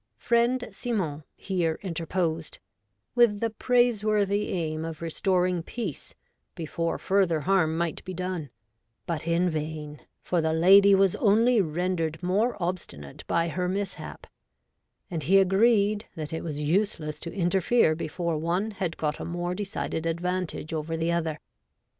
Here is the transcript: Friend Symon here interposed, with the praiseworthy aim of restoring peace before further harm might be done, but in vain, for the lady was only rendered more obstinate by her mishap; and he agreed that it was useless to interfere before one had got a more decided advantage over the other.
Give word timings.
Friend 0.17 0.63
Symon 0.71 1.23
here 1.37 1.77
interposed, 1.83 2.57
with 3.13 3.39
the 3.39 3.51
praiseworthy 3.51 4.47
aim 4.49 4.83
of 4.83 4.99
restoring 4.99 5.61
peace 5.61 6.15
before 6.55 6.97
further 6.97 7.41
harm 7.41 7.77
might 7.77 8.03
be 8.03 8.15
done, 8.15 8.49
but 9.05 9.27
in 9.27 9.47
vain, 9.47 9.99
for 10.23 10.41
the 10.41 10.53
lady 10.53 10.95
was 10.95 11.15
only 11.17 11.61
rendered 11.61 12.17
more 12.23 12.57
obstinate 12.59 13.23
by 13.27 13.49
her 13.49 13.69
mishap; 13.69 14.25
and 15.11 15.21
he 15.21 15.37
agreed 15.37 16.07
that 16.15 16.33
it 16.33 16.43
was 16.43 16.63
useless 16.63 17.19
to 17.19 17.31
interfere 17.31 17.93
before 17.93 18.39
one 18.39 18.71
had 18.71 18.97
got 18.97 19.19
a 19.19 19.23
more 19.23 19.53
decided 19.53 20.07
advantage 20.07 20.73
over 20.73 20.97
the 20.97 21.11
other. 21.11 21.37